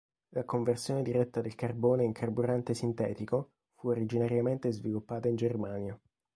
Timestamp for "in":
2.03-2.11, 5.27-5.35